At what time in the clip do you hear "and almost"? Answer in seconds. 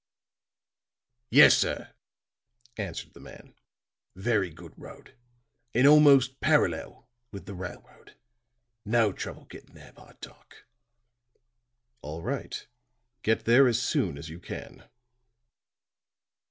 5.75-6.39